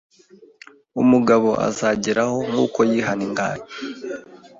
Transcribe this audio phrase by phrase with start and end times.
[1.01, 3.67] Umugabo azageraho nkuko yihanganye